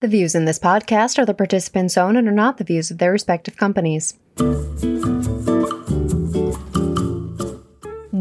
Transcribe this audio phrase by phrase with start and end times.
[0.00, 2.96] The views in this podcast are the participants' own and are not the views of
[2.96, 4.14] their respective companies.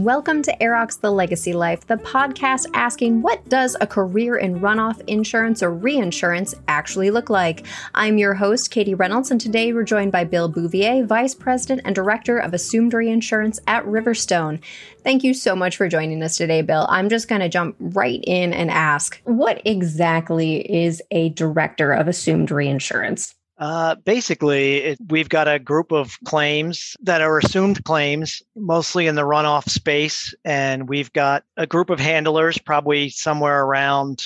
[0.09, 4.99] Welcome to AIRROC's The Legacy Life, the podcast asking what does a career in runoff
[5.05, 7.67] insurance or reinsurance actually look like?
[7.93, 11.93] I'm your host, Katie Reynolds, and today we're joined by Bill Bouvier, Vice President and
[11.93, 14.61] Director of Assumed Reinsurance at Riverstone.
[15.03, 16.87] Thank you so much for joining us today, Bill.
[16.89, 22.07] I'm just going to jump right in and ask what exactly is a Director of
[22.07, 23.35] Assumed Reinsurance?
[23.59, 29.15] Uh, basically, it, we've got a group of claims that are assumed claims, mostly in
[29.15, 30.33] the runoff space.
[30.45, 34.23] And we've got a group of handlers, probably somewhere around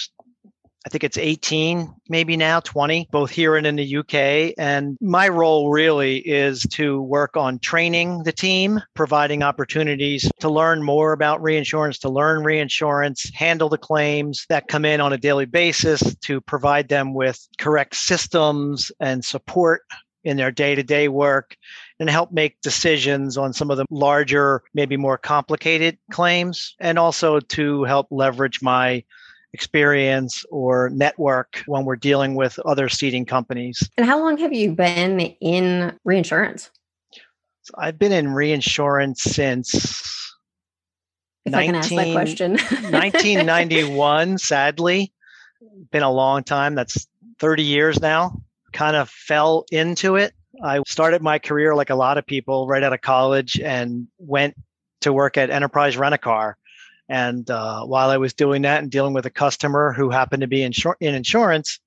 [0.85, 4.53] I think it's 18, maybe now 20, both here and in the UK.
[4.57, 10.83] And my role really is to work on training the team, providing opportunities to learn
[10.83, 15.45] more about reinsurance, to learn reinsurance, handle the claims that come in on a daily
[15.45, 19.83] basis, to provide them with correct systems and support
[20.25, 21.55] in their day to day work
[21.99, 27.39] and help make decisions on some of the larger, maybe more complicated claims, and also
[27.39, 29.03] to help leverage my
[29.53, 33.87] experience or network when we're dealing with other ceding companies.
[33.97, 36.71] And how long have you been in reinsurance?
[37.61, 40.33] So I've been in reinsurance since
[41.45, 42.51] if 19, I can ask that question.
[42.91, 45.13] 1991, sadly.
[45.91, 46.75] Been a long time.
[46.75, 47.07] That's
[47.39, 48.41] 30 years now.
[48.71, 50.33] Kind of fell into it.
[50.63, 54.55] I started my career like a lot of people right out of college and went
[55.01, 56.57] to work at Enterprise Rent a Car
[57.13, 60.47] and uh, while I was doing that and dealing with a customer who happened to
[60.47, 61.79] be in, in insurance,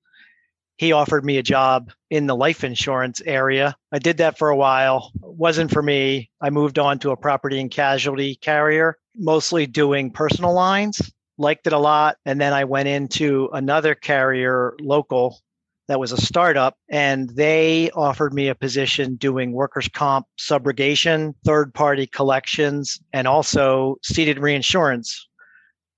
[0.77, 3.75] he offered me a job in the life insurance area.
[3.91, 5.11] I did that for a while.
[5.15, 6.29] It wasn't for me.
[6.39, 11.01] I moved on to a property and casualty carrier, mostly doing personal lines.
[11.37, 12.15] Liked it a lot.
[12.25, 15.41] And then I went into another carrier local
[15.87, 21.73] that was a startup and they offered me a position doing workers comp subrogation third
[21.73, 25.27] party collections and also ceded reinsurance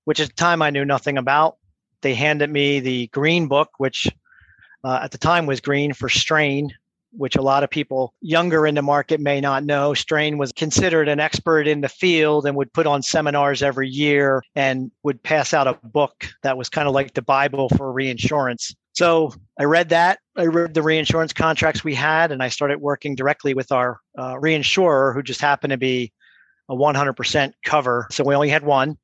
[0.04, 1.56] which at the time i knew nothing about
[2.02, 4.08] they handed me the green book which
[4.82, 6.70] uh, at the time was green for strain
[7.12, 9.94] which a lot of people younger in the market may not know.
[9.94, 14.42] Strain was considered an expert in the field and would put on seminars every year
[14.54, 18.74] and would pass out a book that was kind of like the Bible for reinsurance.
[18.92, 20.18] So I read that.
[20.36, 24.34] I read the reinsurance contracts we had, and I started working directly with our uh,
[24.34, 26.12] reinsurer, who just happened to be
[26.68, 28.06] a 100% cover.
[28.10, 28.96] So we only had one.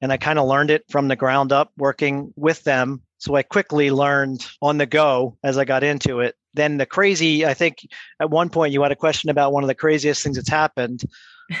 [0.00, 3.02] And I kind of learned it from the ground up working with them.
[3.18, 6.34] So I quickly learned on the go as I got into it.
[6.54, 7.86] Then the crazy, I think
[8.18, 11.02] at one point you had a question about one of the craziest things that's happened.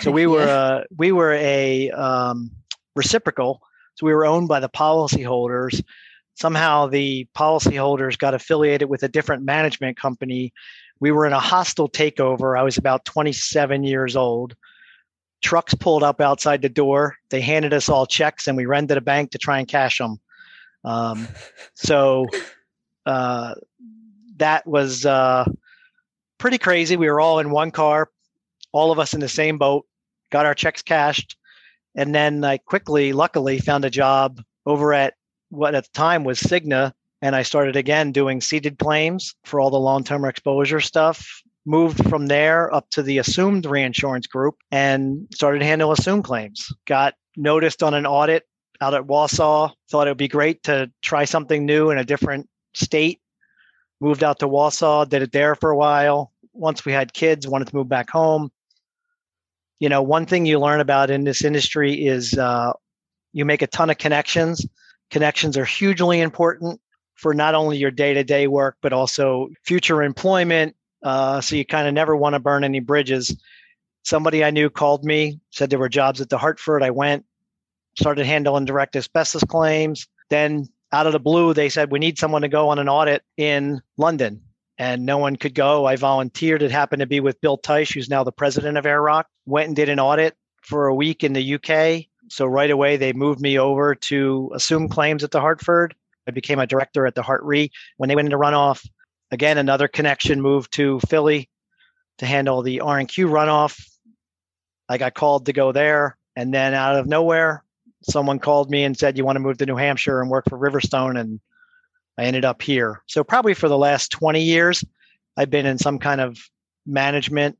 [0.00, 0.52] So we were yeah.
[0.52, 2.50] uh, we were a um,
[2.96, 3.60] reciprocal.
[3.94, 5.80] So we were owned by the policyholders
[6.42, 10.52] somehow the policyholders got affiliated with a different management company.
[10.98, 12.58] We were in a hostile takeover.
[12.58, 14.56] I was about 27 years old.
[15.40, 17.16] Trucks pulled up outside the door.
[17.30, 19.98] They handed us all checks, and we ran to the bank to try and cash
[19.98, 20.18] them.
[20.84, 21.28] Um,
[21.74, 22.26] so
[23.06, 23.54] uh,
[24.38, 25.44] that was uh,
[26.38, 26.96] pretty crazy.
[26.96, 28.10] We were all in one car,
[28.72, 29.86] all of us in the same boat,
[30.32, 31.36] got our checks cashed.
[31.94, 35.14] And then I quickly, luckily, found a job over at
[35.52, 39.70] what at the time was Cigna, and I started again doing ceded claims for all
[39.70, 41.42] the long-term exposure stuff.
[41.66, 46.72] Moved from there up to the assumed reinsurance group and started handling assumed claims.
[46.86, 48.48] Got noticed on an audit
[48.80, 49.72] out at Wausau.
[49.90, 53.20] Thought it would be great to try something new in a different state.
[54.00, 56.32] Moved out to Wausau, did it there for a while.
[56.54, 58.50] Once we had kids, wanted to move back home.
[59.78, 62.72] You know, one thing you learn about in this industry is uh,
[63.32, 64.66] you make a ton of connections
[65.12, 66.80] Connections are hugely important
[67.16, 70.74] for not only your day to day work, but also future employment.
[71.02, 73.36] Uh, so you kind of never want to burn any bridges.
[74.04, 76.82] Somebody I knew called me, said there were jobs at the Hartford.
[76.82, 77.26] I went,
[77.98, 80.08] started handling direct asbestos claims.
[80.30, 83.22] Then out of the blue, they said, We need someone to go on an audit
[83.36, 84.40] in London.
[84.78, 85.84] And no one could go.
[85.84, 86.62] I volunteered.
[86.62, 89.24] It happened to be with Bill Teich, who's now the president of AIRROC.
[89.44, 92.06] Went and did an audit for a week in the UK.
[92.32, 95.94] So right away, they moved me over to assume claims at the Hartford.
[96.26, 97.70] I became a director at the Hart Re.
[97.98, 98.88] When they went into runoff,
[99.30, 101.50] again, another connection moved to Philly
[102.16, 103.78] to handle the R&Q runoff.
[104.88, 106.16] I got called to go there.
[106.34, 107.64] And then out of nowhere,
[108.02, 110.58] someone called me and said, You want to move to New Hampshire and work for
[110.58, 111.20] Riverstone?
[111.20, 111.38] And
[112.16, 113.02] I ended up here.
[113.08, 114.82] So, probably for the last 20 years,
[115.36, 116.38] I've been in some kind of
[116.86, 117.58] management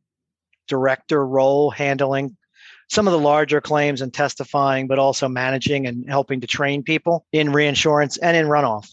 [0.66, 2.38] director role handling
[2.92, 7.24] some of the larger claims and testifying, but also managing and helping to train people
[7.32, 8.92] in reinsurance and in runoff.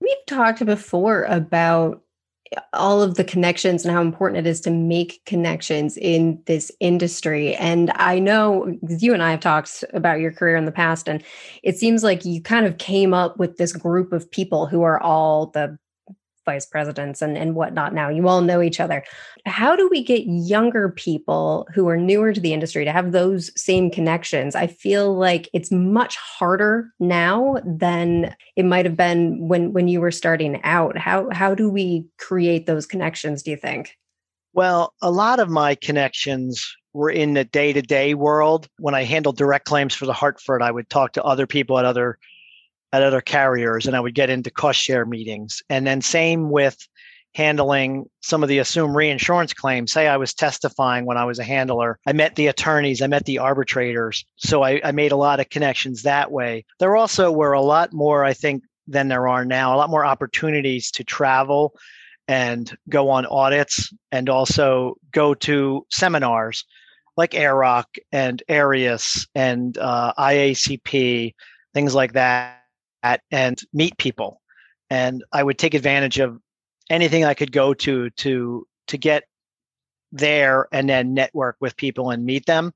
[0.00, 2.02] we've talked before about
[2.72, 7.54] all of the connections and how important it is to make connections in this industry.
[7.56, 11.22] And I know you and I have talked about your career in the past, and
[11.62, 14.98] it seems like you kind of came up with this group of people who are
[15.02, 15.78] all the
[16.48, 18.08] vice presidents and, and whatnot now.
[18.08, 19.04] You all know each other.
[19.44, 23.50] How do we get younger people who are newer to the industry to have those
[23.54, 24.54] same connections?
[24.54, 30.00] I feel like it's much harder now than it might have been when when you
[30.00, 30.96] were starting out.
[30.96, 33.98] How how do we create those connections, do you think?
[34.54, 38.68] Well, a lot of my connections were in the day to day world.
[38.78, 41.84] When I handled direct claims for the Hartford, I would talk to other people at
[41.84, 42.18] other
[42.92, 45.62] at other carriers and I would get into cost share meetings.
[45.68, 46.76] And then same with
[47.34, 49.92] handling some of the assumed reinsurance claims.
[49.92, 51.98] Say I was testifying when I was a handler.
[52.06, 54.24] I met the attorneys, I met the arbitrators.
[54.36, 56.64] So I, I made a lot of connections that way.
[56.78, 60.04] There also were a lot more, I think, than there are now, a lot more
[60.04, 61.74] opportunities to travel
[62.26, 66.64] and go on audits and also go to seminars
[67.16, 71.34] like AIRROC and ARIAS and uh, IACP,
[71.74, 72.57] things like that
[73.02, 74.40] at and meet people.
[74.90, 76.40] And I would take advantage of
[76.90, 79.24] anything I could go to to to get
[80.12, 82.72] there and then network with people and meet them.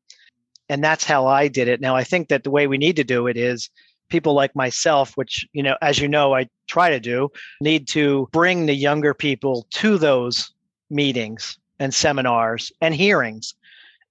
[0.68, 1.80] And that's how I did it.
[1.80, 3.70] Now I think that the way we need to do it is
[4.10, 7.30] people like myself, which, you know, as you know, I try to do,
[7.62, 10.52] need to bring the younger people to those
[10.90, 13.54] meetings and seminars and hearings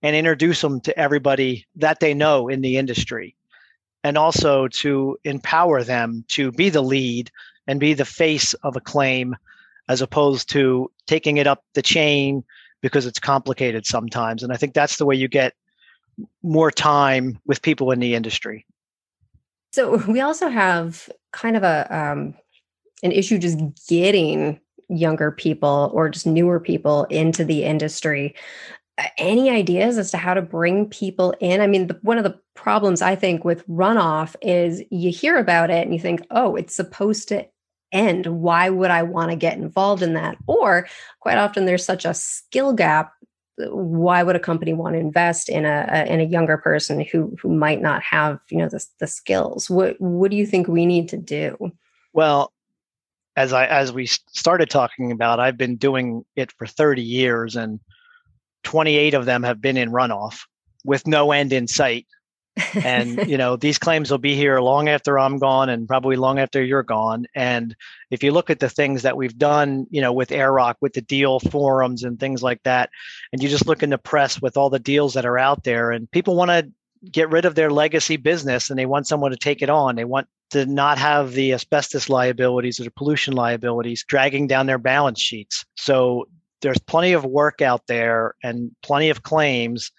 [0.01, 3.35] and introduce them to everybody that they know in the industry
[4.03, 7.31] and also to empower them to be the lead
[7.67, 9.35] and be the face of a claim
[9.87, 12.43] as opposed to taking it up the chain
[12.81, 14.43] because it's complicated sometimes.
[14.43, 15.53] And i think that's the way you get
[16.43, 18.65] more time with people in the industry.
[19.71, 22.35] So we also have kind of a um,
[23.03, 24.59] an issue just getting
[24.89, 28.35] younger people or just newer people into the industry
[29.17, 31.61] any ideas as to how to bring people in?
[31.61, 35.69] I mean, the, one of the problems I think with runoff is you hear about
[35.69, 37.47] it and you think, oh, it's supposed to
[37.91, 38.27] end.
[38.27, 40.37] Why would I want to get involved in that?
[40.47, 40.87] Or
[41.19, 43.13] quite often there's such a skill gap.
[43.61, 47.01] Uh, why would a company want to invest in a, a in a younger person
[47.01, 49.69] who who might not have you know the the skills?
[49.69, 51.71] What what do you think we need to do?
[52.13, 52.53] Well,
[53.35, 57.79] as I as we started talking about, I've been doing it for 30 years and
[58.63, 60.41] 28 of them have been in runoff
[60.83, 62.07] with no end in sight.
[62.83, 66.37] and you know these claims will be here long after i'm gone and probably long
[66.37, 67.25] after you're gone.
[67.33, 67.75] And
[68.09, 71.01] if you look at the things that we've done you know with AIRROC with the
[71.01, 72.89] deal forums and things like that
[73.31, 75.91] and you just look in the press with all the deals that are out there
[75.91, 76.69] and people want to
[77.09, 79.95] get rid of their legacy business and they want someone to take it on.
[79.95, 84.77] They want to not have the asbestos liabilities or the pollution liabilities dragging down their
[84.77, 85.65] balance sheets.
[85.75, 86.27] So
[86.61, 89.91] there's plenty of work out there and plenty of claims.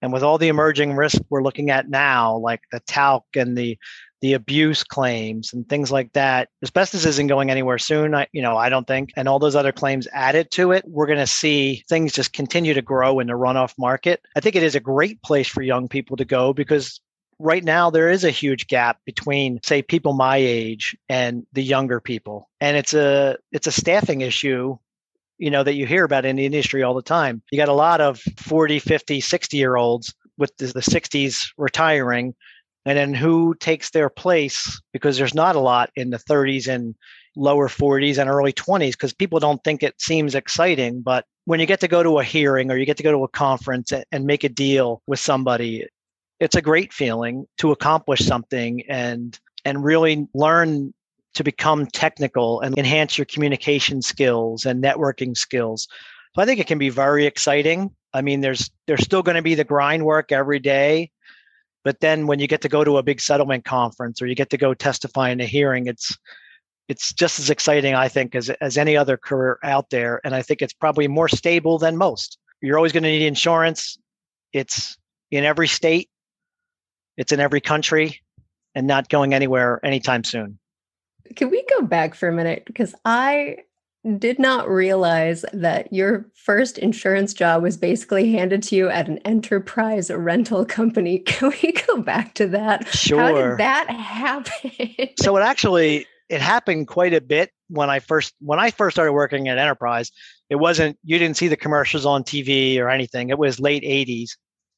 [0.00, 3.78] And with all the emerging risk we're looking at now, like the talc and the
[4.20, 8.16] the abuse claims and things like that, asbestos isn't going anywhere soon.
[8.16, 11.06] I, you know, I don't think, and all those other claims added to it, we're
[11.06, 14.20] going to see things just continue to grow in the runoff market.
[14.34, 17.00] I think it is a great place for young people to go because
[17.38, 22.00] right now there is a huge gap between say people my age and the younger
[22.00, 24.76] people and it's a it's a staffing issue
[25.38, 27.42] you know that you hear about in the industry all the time.
[27.50, 32.34] You got a lot of 40 50 60 year olds with the, the 60s retiring
[32.84, 36.94] and then who takes their place because there's not a lot in the 30s and
[37.36, 41.66] lower 40s and early 20s because people don't think it seems exciting but when you
[41.66, 44.24] get to go to a hearing or you get to go to a conference and
[44.24, 45.86] make a deal with somebody
[46.40, 50.92] it's a great feeling to accomplish something and and really learn
[51.34, 55.86] to become technical and enhance your communication skills and networking skills.
[56.34, 57.90] So I think it can be very exciting.
[58.12, 61.10] I mean, there's there's still going to be the grind work every day,
[61.84, 64.50] but then when you get to go to a big settlement conference or you get
[64.50, 66.16] to go testify in a hearing, it's
[66.88, 70.20] it's just as exciting, I think, as as any other career out there.
[70.24, 72.38] And I think it's probably more stable than most.
[72.60, 73.98] You're always going to need insurance.
[74.52, 74.96] It's
[75.30, 76.08] in every state,
[77.16, 78.20] it's in every country,
[78.74, 80.58] and not going anywhere anytime soon.
[81.36, 82.64] Can we go back for a minute?
[82.66, 83.58] Because I
[84.16, 89.18] did not realize that your first insurance job was basically handed to you at an
[89.18, 91.18] enterprise rental company.
[91.26, 92.88] Can we go back to that?
[92.88, 93.20] Sure.
[93.20, 95.08] How did that happen?
[95.20, 99.12] so it actually it happened quite a bit when I first when I first started
[99.12, 100.12] working at Enterprise.
[100.48, 103.30] It wasn't you didn't see the commercials on TV or anything.
[103.30, 104.30] It was late 80s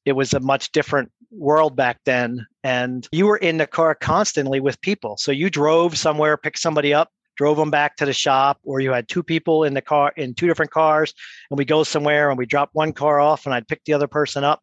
[0.05, 4.59] it was a much different world back then and you were in the car constantly
[4.59, 7.09] with people so you drove somewhere picked somebody up
[7.41, 10.33] drove them back to the shop, or you had two people in the car in
[10.33, 11.11] two different cars,
[11.49, 14.07] and we go somewhere and we drop one car off, and I'd pick the other
[14.07, 14.61] person up.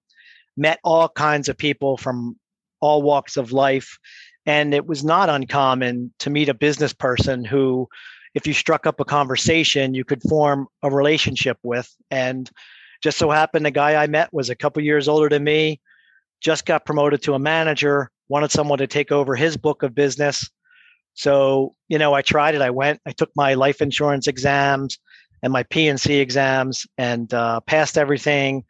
[0.56, 2.36] Met all kinds of people from
[2.80, 3.98] all walks of life.
[4.46, 7.88] And it was not uncommon to meet a business person who,
[8.34, 11.92] if you struck up a conversation, you could form a relationship with.
[12.12, 12.50] And
[13.02, 15.80] just so happened the guy I met was a couple years older than me,
[16.40, 20.48] just got promoted to a manager, wanted someone to take over his book of business.
[21.14, 22.62] So, you know, I tried it.
[22.62, 24.98] I went, I took my life insurance exams
[25.42, 28.64] and my P&C exams and uh, passed everything,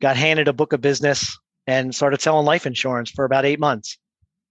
[0.00, 3.98] got handed a book of business and started selling life insurance for about eight months.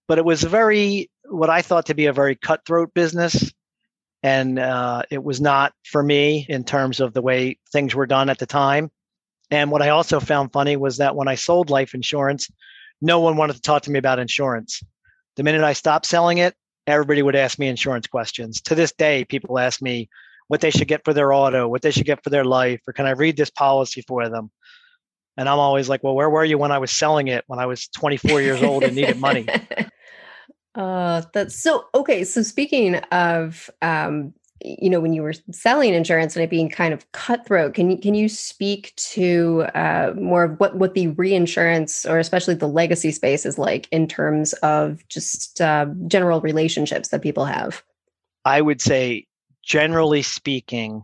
[0.07, 3.51] But it was a very, what I thought to be a very cutthroat business.
[4.23, 8.29] And uh, it was not for me in terms of the way things were done
[8.29, 8.91] at the time.
[9.51, 12.49] And what I also found funny was that when I sold life insurance,
[13.01, 14.81] no one wanted to talk to me about insurance.
[15.35, 16.55] The minute I stopped selling it,
[16.87, 18.61] everybody would ask me insurance questions.
[18.61, 20.09] To this day, people ask me
[20.47, 22.93] what they should get for their auto, what they should get for their life, or
[22.93, 24.51] can I read this policy for them?
[25.37, 27.65] And I'm always like, well, where were you when I was selling it when I
[27.65, 29.47] was 24 years old and needed money?
[30.73, 32.23] Uh, that's so okay.
[32.23, 36.93] So speaking of, um, you know, when you were selling insurance and it being kind
[36.93, 42.05] of cutthroat, can you can you speak to uh, more of what what the reinsurance
[42.05, 47.21] or especially the legacy space is like in terms of just uh, general relationships that
[47.21, 47.83] people have?
[48.45, 49.27] I would say,
[49.63, 51.03] generally speaking,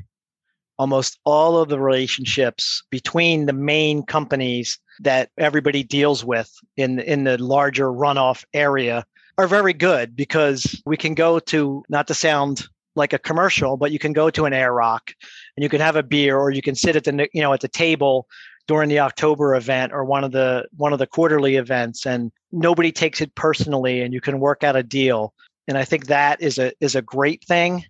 [0.77, 7.23] almost all of the relationships between the main companies that everybody deals with in in
[7.23, 9.05] the larger runoff area
[9.37, 13.91] are very good because we can go to not to sound like a commercial but
[13.91, 15.13] you can go to an AIRROC
[15.55, 17.61] and you can have a beer or you can sit at the you know at
[17.61, 18.27] the table
[18.67, 22.91] during the October event or one of the one of the quarterly events and nobody
[22.91, 25.33] takes it personally and you can work out a deal.
[25.67, 27.85] And I think that is a is a great thing.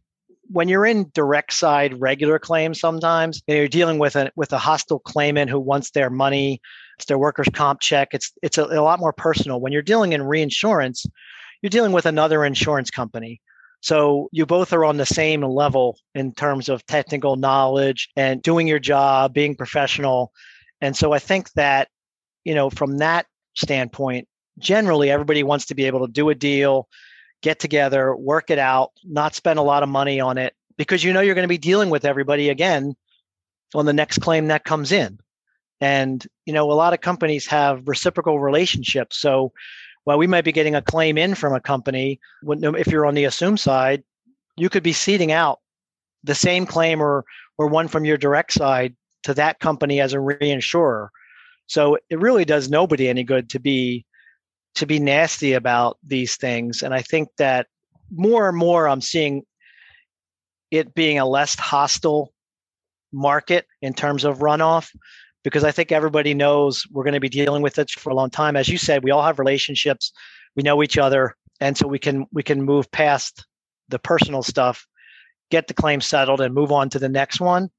[0.49, 4.53] When you're in direct side regular claims sometimes you know, you're dealing with a with
[4.53, 6.61] a hostile claimant who wants their money
[6.97, 9.59] it's their workers comp check it's it's a, a lot more personal.
[9.59, 11.05] When you're dealing in reinsurance
[11.61, 13.41] you're dealing with another insurance company
[13.81, 18.67] so you both are on the same level in terms of technical knowledge and doing
[18.67, 20.31] your job being professional
[20.81, 21.87] and so i think that
[22.43, 24.27] you know from that standpoint
[24.59, 26.87] generally everybody wants to be able to do a deal
[27.41, 31.13] get together, work it out, not spend a lot of money on it because you
[31.13, 32.95] know you're going to be dealing with everybody again
[33.75, 35.19] on the next claim that comes in.
[35.79, 39.17] And you know, a lot of companies have reciprocal relationships.
[39.17, 39.51] So
[40.07, 43.25] while we might be getting a claim in from a company, if you're on the
[43.25, 44.05] assume side,
[44.55, 45.59] you could be ceding out
[46.23, 47.25] the same claim or
[47.57, 51.09] or one from your direct side to that company as a reinsurer.
[51.65, 54.05] So it really does nobody any good to be
[54.75, 56.83] to be nasty about these things.
[56.83, 57.67] And I think that
[58.09, 59.43] more and more I'm seeing
[60.71, 62.31] it being a less hostile
[63.11, 64.89] market in terms of runoff
[65.43, 68.29] because I think everybody knows we're going to be dealing with it for a long
[68.29, 68.55] time.
[68.55, 70.11] As you said, we all have relationships,
[70.55, 73.45] we know each other, and so we can we can move past
[73.89, 74.85] the personal stuff,
[75.49, 77.69] get the claim settled, and move on to the next one.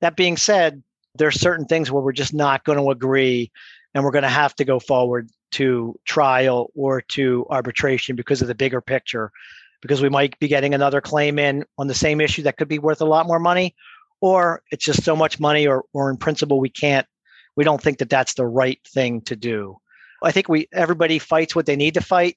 [0.00, 0.82] That being said,
[1.14, 3.50] there are certain things where we're just not going to agree,
[3.94, 8.48] and we're going to have to go forward to trial or to arbitration because of
[8.48, 9.30] the bigger picture
[9.80, 12.78] because we might be getting another claim in on the same issue that could be
[12.78, 13.74] worth a lot more money
[14.20, 17.06] or it's just so much money or or in principle we can't
[17.56, 19.76] we don't think that that's the right thing to do.
[20.22, 22.36] I think we everybody fights what they need to fight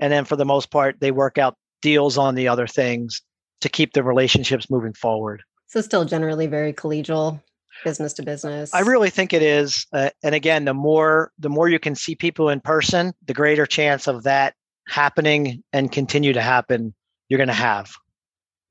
[0.00, 3.20] and then for the most part they work out deals on the other things
[3.60, 5.42] to keep the relationships moving forward.
[5.66, 7.40] So still generally very collegial
[7.82, 8.72] business to business.
[8.72, 12.14] I really think it is uh, and again the more the more you can see
[12.14, 14.54] people in person the greater chance of that
[14.88, 16.94] happening and continue to happen
[17.28, 17.90] you're going to have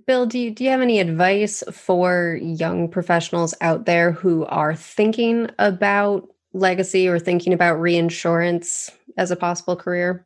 [0.06, 4.76] bill do you, do you have any advice for young professionals out there who are
[4.76, 10.26] thinking about legacy or thinking about reinsurance as a possible career?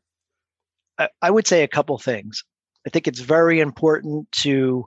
[0.97, 2.43] I, I would say a couple things.
[2.85, 4.85] I think it's very important to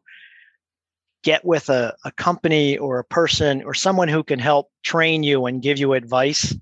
[1.22, 5.46] get with a, a company or a person or someone who can help train you
[5.46, 6.56] and give you advice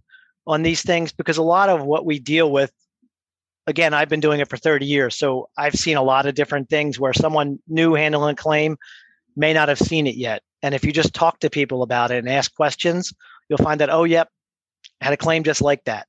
[0.47, 2.73] on these things because a lot of what we deal with
[3.69, 6.69] again i've been doing it for 30 years so i've seen a lot of different
[6.69, 8.77] things where someone new handling a claim
[9.37, 10.43] may not have seen it yet.
[10.63, 13.15] And if you just talk to people about it and ask questions
[13.49, 14.29] you'll find that oh yep
[15.01, 16.07] had a claim just like that.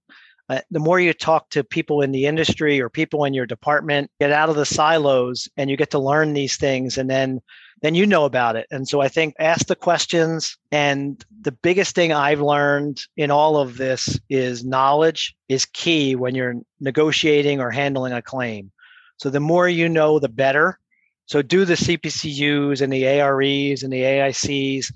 [0.49, 4.09] Uh, the more you talk to people in the industry or people in your department
[4.19, 7.39] get out of the silos and you get to learn these things and then
[7.81, 8.67] then you know about it.
[8.71, 10.57] And so I think ask the questions.
[10.71, 16.35] And the biggest thing I've learned in all of this is knowledge is key when
[16.35, 18.71] you're negotiating or handling a claim.
[19.17, 20.79] So the more you know, the better.
[21.25, 24.91] So do the CPCUs and the AREs and the AICs,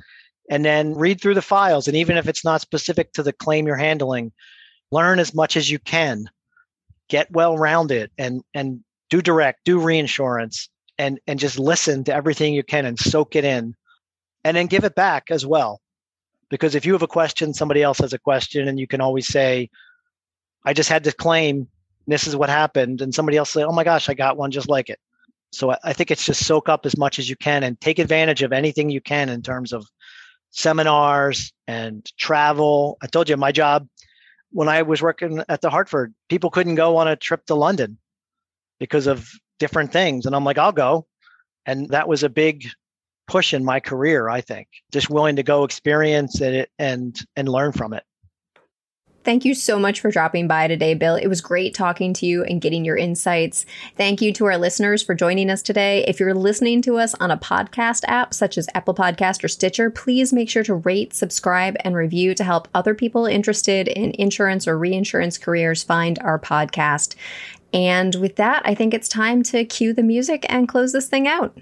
[0.50, 1.88] and then read through the files.
[1.88, 4.32] And even if it's not specific to the claim you're handling,
[4.92, 6.26] learn as much as you can.
[7.10, 12.54] Get well rounded and and do direct, do reinsurance, and and just listen to everything
[12.54, 13.76] you can and soak it in,
[14.44, 15.82] and then give it back as well.
[16.50, 19.28] Because if you have a question, somebody else has a question, and you can always
[19.28, 19.70] say,
[20.66, 21.68] "I just had to claim.
[22.08, 24.70] This is what happened," and somebody else say, "Oh my gosh, I got one just
[24.70, 25.00] like it."
[25.52, 28.42] So I think it's just soak up as much as you can and take advantage
[28.42, 29.88] of anything you can in terms of
[30.50, 32.98] seminars and travel.
[33.04, 33.88] I told you my job
[34.54, 37.98] when I was working at the Hartford, people couldn't go on a trip to London
[38.80, 39.30] because of
[39.60, 40.26] different things.
[40.26, 41.06] And I'm like, I'll go.
[41.66, 42.68] And that was a big
[43.28, 44.68] push in my career, I think.
[44.92, 48.04] Just willing to go experience it and and learn from it.
[49.24, 51.16] Thank you so much for dropping by today, Bill.
[51.16, 53.66] It was great talking to you and getting your insights.
[53.96, 56.04] Thank you to our listeners for joining us today.
[56.06, 59.90] If you're listening to us on a podcast app such as Apple Podcast or Stitcher,
[59.90, 64.68] please make sure to rate, subscribe, and review to help other people interested in insurance
[64.68, 67.16] or reinsurance careers find our podcast.
[67.74, 71.28] And with that, I think it's time to cue the music and close this thing
[71.28, 71.58] out.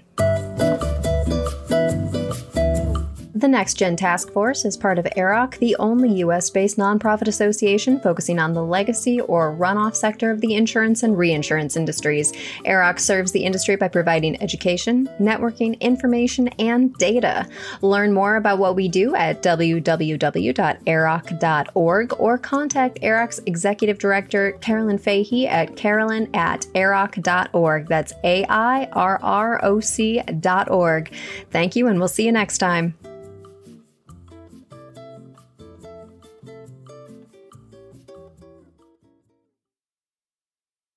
[3.42, 7.98] The Next Gen Task Force is part of AIRROC, the only US based nonprofit association
[7.98, 12.32] focusing on the legacy or runoff sector of the insurance and reinsurance industries.
[12.64, 17.48] AIRROC serves the industry by providing education, networking, information, and data.
[17.80, 25.48] Learn more about what we do at www.airroc.org or contact AIRROC's Executive Director, Carolyn Fahey,
[25.48, 27.88] at carolyn at airroc.org.
[27.88, 31.12] That's A I R R O C.org.
[31.50, 32.94] Thank you, and we'll see you next time.